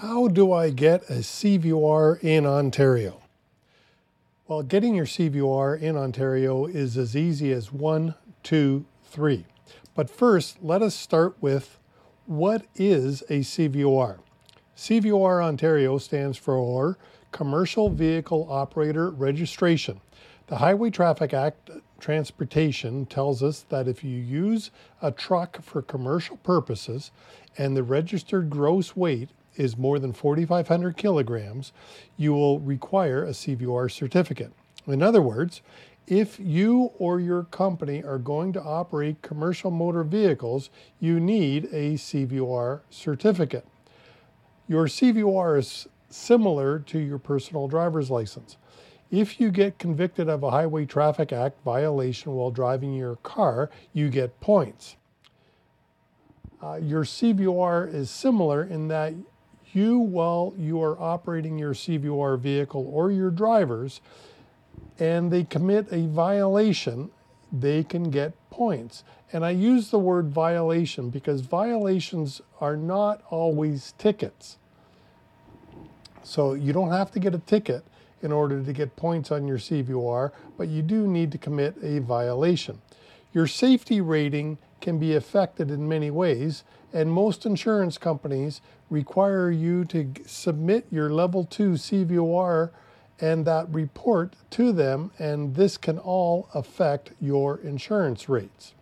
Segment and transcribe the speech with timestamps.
[0.00, 3.20] How do I get a CVOR in Ontario?
[4.48, 9.44] Well, getting your CVOR in Ontario is as easy as one, two, three.
[9.94, 11.78] But first, let us start with
[12.24, 14.20] what is a CVOR?
[14.74, 16.96] CVOR Ontario stands for
[17.30, 20.00] Commercial Vehicle Operator Registration.
[20.46, 21.68] The Highway Traffic Act
[22.00, 24.70] Transportation tells us that if you use
[25.02, 27.10] a truck for commercial purposes
[27.58, 31.72] and the registered gross weight is more than 4,500 kilograms,
[32.16, 34.52] you will require a CVOR certificate.
[34.86, 35.62] In other words,
[36.06, 41.94] if you or your company are going to operate commercial motor vehicles, you need a
[41.94, 43.66] CVOR certificate.
[44.66, 48.56] Your CVOR is similar to your personal driver's license.
[49.10, 54.08] If you get convicted of a Highway Traffic Act violation while driving your car, you
[54.08, 54.96] get points.
[56.62, 59.14] Uh, your CVOR is similar in that
[59.74, 64.00] you, while you are operating your CVOR vehicle or your drivers,
[64.98, 67.10] and they commit a violation,
[67.52, 69.04] they can get points.
[69.32, 74.58] And I use the word violation because violations are not always tickets.
[76.22, 77.84] So you don't have to get a ticket
[78.22, 82.00] in order to get points on your CVOR, but you do need to commit a
[82.00, 82.80] violation.
[83.32, 89.84] Your safety rating can be affected in many ways, and most insurance companies require you
[89.86, 92.70] to submit your level 2 CVOR
[93.20, 98.74] and that report to them, and this can all affect your insurance rates.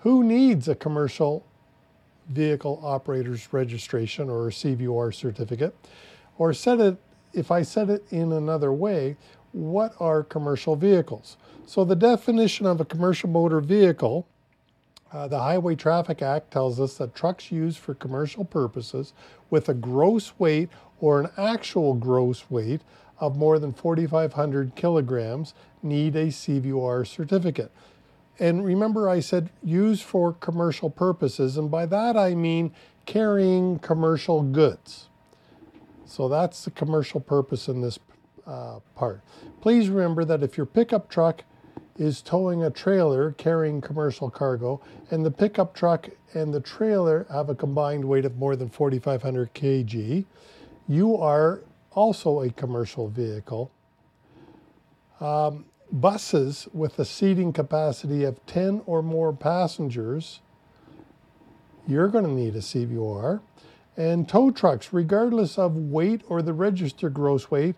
[0.00, 1.44] Who needs a commercial
[2.28, 5.74] vehicle operator's registration or a CVOR certificate?
[6.38, 6.96] Or said it
[7.36, 9.16] if I said it in another way,
[9.52, 11.36] what are commercial vehicles?
[11.66, 14.26] So the definition of a commercial motor vehicle,
[15.12, 19.12] uh, the Highway Traffic Act tells us that trucks used for commercial purposes
[19.50, 20.68] with a gross weight
[21.00, 22.80] or an actual gross weight
[23.18, 27.70] of more than 4,500 kilograms need a CVOR certificate.
[28.38, 32.72] And remember, I said used for commercial purposes, and by that I mean
[33.06, 35.08] carrying commercial goods.
[36.04, 37.98] So that's the commercial purpose in this
[38.46, 39.22] uh, part.
[39.60, 41.44] Please remember that if your pickup truck
[41.98, 44.80] is towing a trailer carrying commercial cargo,
[45.10, 49.54] and the pickup truck and the trailer have a combined weight of more than 4,500
[49.54, 50.24] kg,
[50.88, 51.62] you are
[51.92, 53.70] also a commercial vehicle.
[55.20, 60.40] Um, buses with a seating capacity of 10 or more passengers,
[61.86, 63.40] you're going to need a CVOR
[63.96, 67.76] and tow trucks, regardless of weight or the registered gross weight,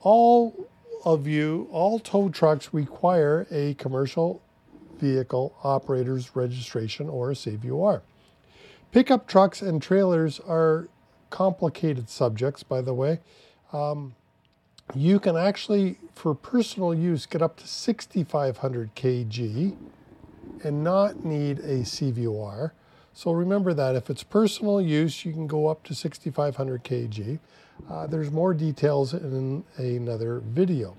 [0.00, 0.67] all
[1.04, 4.42] of you, all tow trucks require a commercial
[4.98, 8.02] vehicle operator's registration or a CVOR.
[8.90, 10.88] Pickup trucks and trailers are
[11.30, 13.20] complicated subjects, by the way.
[13.72, 14.14] Um,
[14.94, 19.76] you can actually, for personal use, get up to 6,500 kg
[20.64, 22.72] and not need a CVOR.
[23.18, 27.40] So remember that if it's personal use, you can go up to 6,500 kg.
[27.90, 30.96] Uh, there's more details in another video.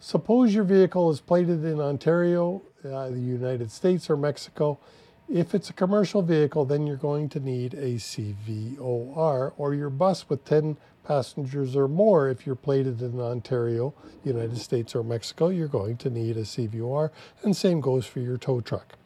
[0.00, 4.78] Suppose your vehicle is plated in Ontario, uh, the United States, or Mexico.
[5.30, 10.28] If it's a commercial vehicle, then you're going to need a CVOR, or your bus
[10.28, 10.76] with 10
[11.06, 12.28] passengers or more.
[12.28, 13.94] If you're plated in Ontario,
[14.24, 17.08] United States, or Mexico, you're going to need a CVOR,
[17.44, 18.98] and same goes for your tow truck.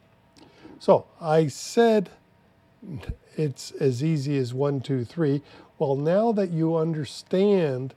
[0.79, 2.09] So I said
[3.35, 5.41] it's as easy as one, two, three.
[5.77, 7.93] Well, now that you understand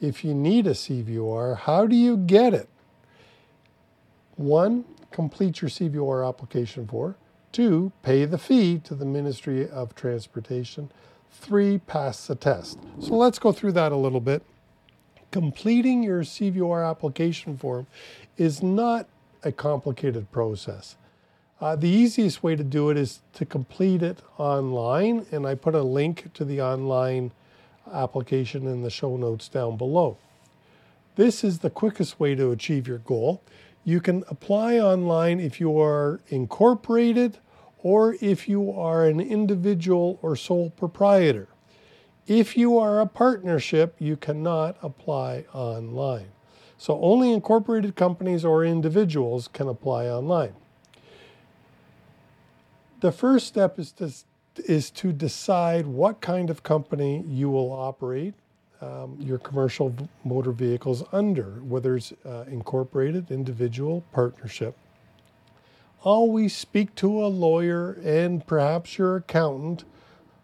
[0.00, 2.68] if you need a CVOR, how do you get it?
[4.36, 7.16] One, complete your CVOR application for.
[7.50, 10.92] Two, pay the fee to the Ministry of Transportation.
[11.30, 12.78] Three, pass the test.
[13.00, 14.42] So let's go through that a little bit.
[15.30, 17.86] Completing your CVOR application form
[18.36, 19.08] is not
[19.42, 20.96] a complicated process.
[21.60, 25.74] Uh, the easiest way to do it is to complete it online, and I put
[25.74, 27.32] a link to the online
[27.92, 30.18] application in the show notes down below.
[31.16, 33.42] This is the quickest way to achieve your goal.
[33.82, 37.38] You can apply online if you are incorporated
[37.82, 41.48] or if you are an individual or sole proprietor.
[42.28, 46.28] If you are a partnership, you cannot apply online.
[46.76, 50.54] So only incorporated companies or individuals can apply online.
[53.00, 54.10] The first step is to,
[54.64, 58.34] is to decide what kind of company you will operate
[58.80, 64.76] um, your commercial motor vehicles under, whether it's uh, incorporated, individual, partnership.
[66.02, 69.84] Always speak to a lawyer and perhaps your accountant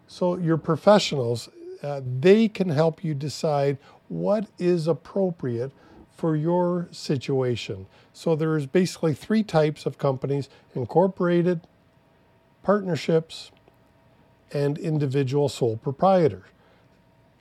[0.08, 1.48] So your professionals,
[1.82, 3.78] uh, they can help you decide
[4.08, 5.72] what is appropriate
[6.16, 7.86] for your situation.
[8.12, 11.62] So there's basically three types of companies, incorporated,
[12.64, 13.52] partnerships,
[14.52, 16.44] and individual sole proprietors.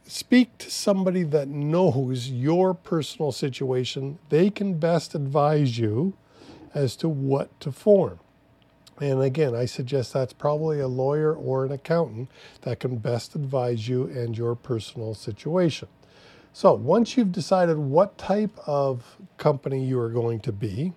[0.05, 4.19] Speak to somebody that knows your personal situation.
[4.29, 6.13] They can best advise you
[6.73, 8.19] as to what to form.
[8.99, 12.29] And again, I suggest that's probably a lawyer or an accountant
[12.61, 15.87] that can best advise you and your personal situation.
[16.51, 20.93] So, once you've decided what type of company you are going to be,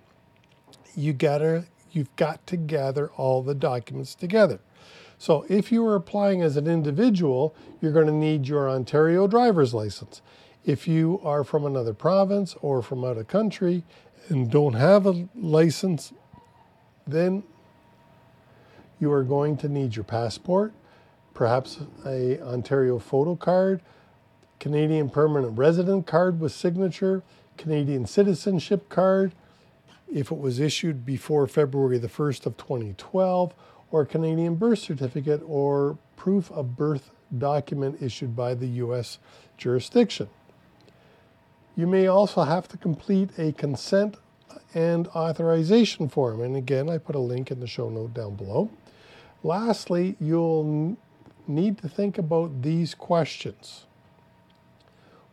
[0.95, 1.65] you gotta,
[1.97, 4.59] you've got to gather all the documents together.
[5.17, 9.73] So, if you are applying as an individual, you're going to need your Ontario driver's
[9.73, 10.21] license.
[10.63, 13.83] If you are from another province or from out of country
[14.29, 16.13] and don't have a license,
[17.07, 17.41] then
[18.99, 20.73] you are going to need your passport,
[21.33, 23.81] perhaps a Ontario photo card,
[24.59, 27.23] Canadian permanent resident card with signature,
[27.57, 29.33] Canadian citizenship card,
[30.11, 33.53] if it was issued before February the 1st of 2012,
[33.91, 39.19] or a Canadian birth certificate or proof of birth document issued by the U.S.
[39.57, 40.29] jurisdiction.
[41.75, 44.17] You may also have to complete a consent
[44.73, 46.41] and authorization form.
[46.41, 48.69] And again, I put a link in the show note down below.
[49.43, 50.97] Lastly, you'll
[51.47, 53.85] need to think about these questions.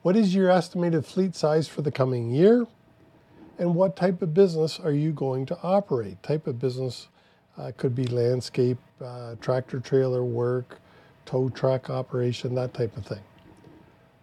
[0.03, 2.67] What is your estimated fleet size for the coming year?
[3.59, 6.23] And what type of business are you going to operate?
[6.23, 7.09] Type of business
[7.56, 10.81] uh, could be landscape, uh, tractor trailer work,
[11.25, 13.23] tow truck operation, that type of thing.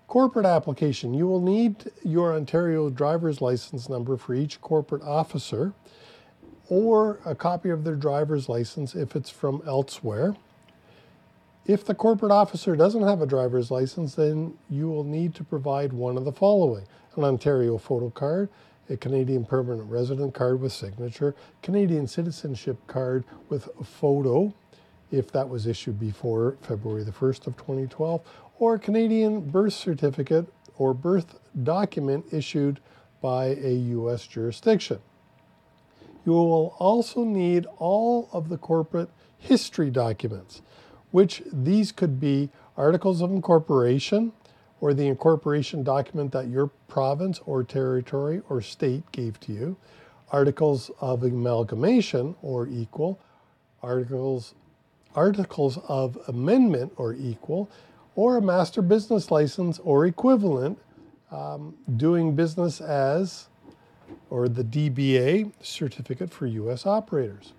[0.07, 1.13] Corporate application.
[1.13, 5.74] You will need your Ontario driver's license number for each corporate officer
[6.68, 10.36] or a copy of their driver's license if it's from elsewhere.
[11.66, 15.94] If the corporate officer doesn't have a driver's license, then you will need to provide
[15.94, 16.86] one of the following
[17.16, 18.50] an Ontario photo card,
[18.91, 21.33] a Canadian permanent resident card with signature,
[21.63, 24.53] Canadian citizenship card with a photo,
[25.11, 28.21] if that was issued before February the 1st of 2012,
[28.59, 30.45] or Canadian birth certificate
[30.77, 32.79] or birth document issued
[33.21, 34.27] by a U.S.
[34.27, 34.99] jurisdiction.
[36.25, 40.61] You will also need all of the corporate history documents
[41.11, 44.31] which these could be articles of incorporation
[44.81, 49.78] or the incorporation document that your province or territory or state gave to you,
[50.31, 53.19] articles of amalgamation or equal,
[53.81, 54.56] articles
[55.16, 57.69] articles of amendment or equal,
[58.16, 60.78] or a master business license or equivalent,
[61.31, 63.48] um, doing business as,
[64.30, 66.86] or the DBA certificate for U.S.
[66.86, 67.54] operators.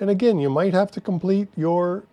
[0.00, 2.04] And again, you might have to complete your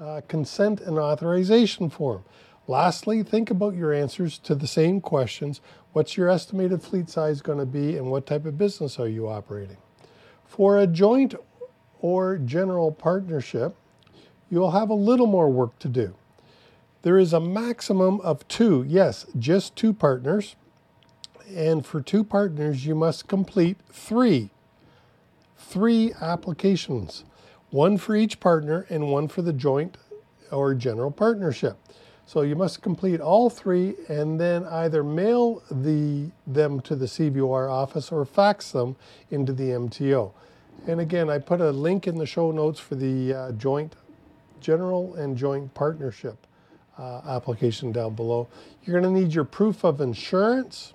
[0.00, 2.24] uh, consent and authorization form.
[2.66, 5.60] Lastly, think about your answers to the same questions.
[5.92, 9.28] What's your estimated fleet size going to be and what type of business are you
[9.28, 9.76] operating?
[10.46, 11.34] For a joint
[12.00, 13.76] or general partnership,
[14.50, 16.14] you'll have a little more work to do.
[17.02, 20.56] There is a maximum of two, yes, just two partners.
[21.54, 24.48] And for two partners, you must complete three,
[25.58, 27.24] three applications
[27.70, 29.96] one for each partner and one for the joint
[30.52, 31.76] or general partnership.
[32.26, 37.70] So you must complete all three and then either mail the, them to the CVOR
[37.70, 38.96] office or fax them
[39.30, 40.32] into the MTO.
[40.86, 43.94] And again, I put a link in the show notes for the uh, joint
[44.60, 46.46] general and joint partnership
[46.98, 48.48] uh, application down below.
[48.84, 50.94] You're going to need your proof of insurance,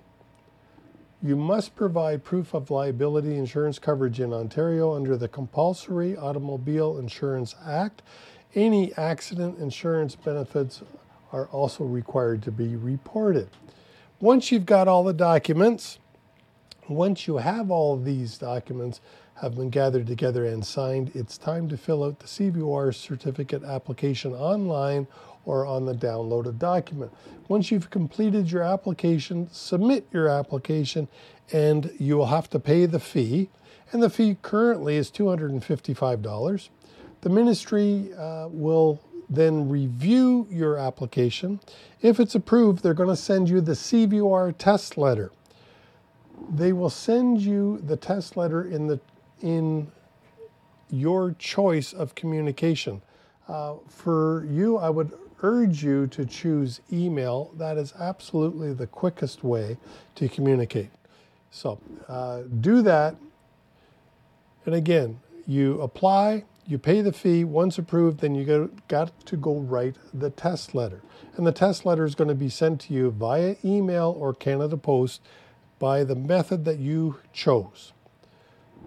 [1.22, 7.54] you must provide proof of liability insurance coverage in Ontario under the Compulsory Automobile Insurance
[7.66, 8.00] Act.
[8.54, 10.82] Any accident insurance benefits
[11.32, 13.48] are also required to be reported.
[14.20, 15.98] Once you've got all the documents,
[16.88, 19.00] once you have all these documents
[19.40, 24.32] have been gathered together and signed, it's time to fill out the CVOR certificate application
[24.34, 25.06] online
[25.46, 27.12] or on the downloaded document.
[27.48, 31.08] Once you've completed your application, submit your application
[31.52, 33.48] and you will have to pay the fee.
[33.92, 36.68] And the fee currently is $255.
[37.22, 41.60] The ministry uh, will then review your application.
[42.02, 45.30] If it's approved, they're going to send you the CVOR test letter.
[46.52, 49.00] They will send you the test letter in the
[49.40, 49.90] in
[50.90, 53.00] your choice of communication.
[53.48, 57.52] Uh, for you, I would urge you to choose email.
[57.56, 59.76] That is absolutely the quickest way
[60.16, 60.90] to communicate.
[61.50, 63.16] So uh, do that.
[64.66, 67.42] And again, you apply, You pay the fee.
[67.42, 71.02] Once approved, then you got to go write the test letter.
[71.36, 74.76] And the test letter is going to be sent to you via email or Canada
[74.76, 75.20] Post
[75.80, 77.92] by the method that you chose.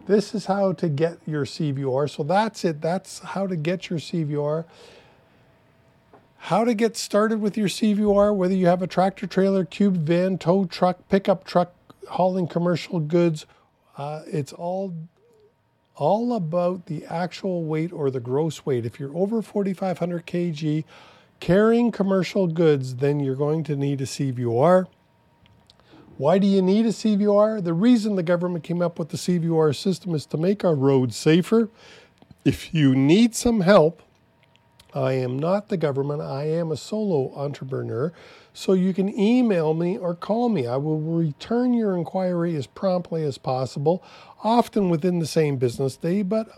[0.06, 2.10] This is how to get your CVOR.
[2.10, 2.80] So that's it.
[2.80, 4.64] That's how to get your CVOR.
[6.38, 10.38] How to get started with your CVOR, whether you have a tractor trailer, cube van,
[10.38, 11.74] tow truck, pickup truck,
[12.12, 13.46] hauling commercial goods.
[13.98, 14.94] Uh, it's all
[15.96, 18.86] all about the actual weight or the gross weight.
[18.86, 20.84] If you're over 4,500 kg
[21.40, 24.88] carrying commercial goods, then you're going to need a CVOR.
[26.18, 27.64] Why do you need a CVOR?
[27.64, 31.16] The reason the government came up with the CVOR system is to make our roads
[31.16, 31.70] safer.
[32.46, 34.02] If you need some help,
[34.94, 36.22] I am not the government.
[36.22, 38.14] I am a solo entrepreneur.
[38.54, 40.68] So you can email me or call me.
[40.68, 44.04] I will return your inquiry as promptly as possible,
[44.44, 46.50] often within the same business day, but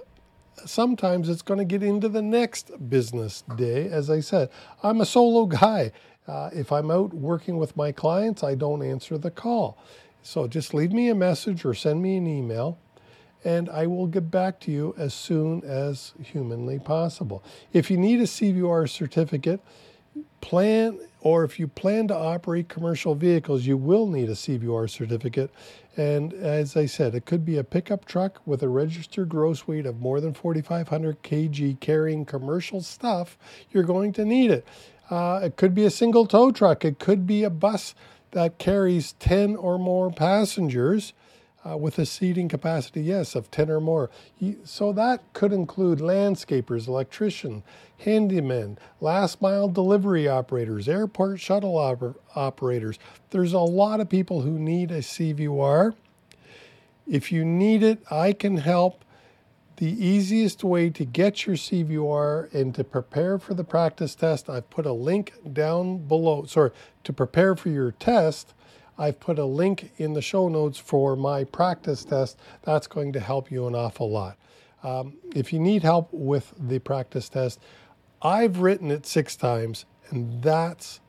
[0.65, 3.87] sometimes it's going to get into the next business day.
[3.87, 4.49] As I said,
[4.83, 5.93] I'm a solo guy.
[6.27, 9.77] Uh, if I'm out working with my clients, I don't answer the call.
[10.21, 12.77] So just leave me a message or send me an email
[13.45, 17.43] and I will get back to you as soon as humanly possible.
[17.71, 19.61] If you need a CVOR certificate,
[20.45, 25.49] plan or if you plan to operate commercial vehicles, you will need a CVOR certificate.
[25.97, 29.87] And as I said, it could be a pickup truck with a registered gross weight
[29.87, 33.39] of more than 4,500 kg carrying commercial stuff.
[33.71, 34.67] You're going to need it.
[35.09, 36.85] Uh, it could be a single tow truck.
[36.85, 37.95] It could be a bus
[38.29, 41.13] that carries 10 or more passengers
[41.67, 44.09] uh, with a seating capacity, yes, of 10 or more.
[44.63, 47.63] So that could include landscapers, electrician,
[48.03, 52.99] handymen, last mile delivery operators, airport shuttle oper- operators.
[53.31, 55.95] There's a lot of people who need a CVOR.
[57.07, 59.03] If you need it, I can help.
[59.77, 64.69] The easiest way to get your CVOR and to prepare for the practice test, I've
[64.69, 66.45] put a link down below.
[66.45, 66.71] Sorry,
[67.03, 68.53] to prepare for your test,
[68.97, 72.39] I've put a link in the show notes for my practice test.
[72.63, 74.37] That's going to help you an awful lot.
[74.83, 77.59] Um, if you need help with the practice test,
[78.21, 80.99] I've written it six times, and that's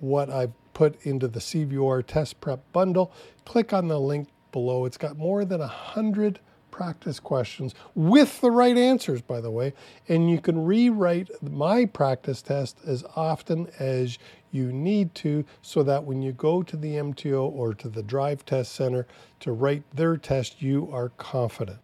[0.00, 3.12] what I've put into the CVOR test prep bundle.
[3.44, 4.84] Click on the link below.
[4.84, 9.74] It's got more than a hundred practice questions with the right answers, by the way.
[10.08, 14.18] And you can rewrite my practice test as often as
[14.52, 18.44] you need to so that when you go to the MTO or to the drive
[18.44, 19.06] test center
[19.40, 21.78] to write their test, you are confident.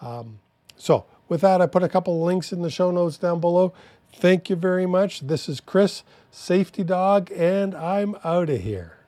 [0.00, 0.38] Um,
[0.76, 3.72] so, with that, I put a couple links in the show notes down below.
[4.14, 5.20] Thank you very much.
[5.20, 9.01] This is Chris, Safety Dawg, and I'm out of here.